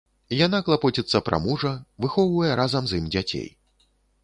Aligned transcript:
Яна 0.45 0.61
клапоціцца 0.69 1.21
пра 1.27 1.39
мужа, 1.43 1.73
выхоўвае 2.07 2.51
разам 2.63 2.83
з 2.91 3.01
ім 3.05 3.15
дзяцей. 3.15 3.49